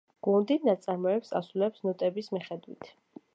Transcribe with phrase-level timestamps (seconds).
[0.27, 2.91] გუნდი ნაწარმოებს ასრულებს ნოტების მიხედვით.